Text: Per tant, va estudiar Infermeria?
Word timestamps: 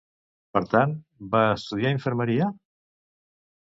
Per 0.57 0.63
tant, 0.71 0.95
va 1.37 1.43
estudiar 1.59 1.95
Infermeria? 1.99 2.53